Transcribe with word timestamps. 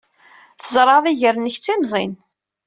Tzerɛeḍ 0.61 1.05
iger-nnek 1.07 1.57
d 1.59 1.63
timẓin. 1.65 2.13